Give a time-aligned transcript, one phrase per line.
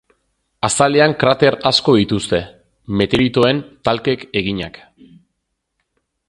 [0.67, 2.39] Azalean krater asko dituzte,
[3.03, 3.61] meteoritoen
[3.91, 4.83] talkek eginak.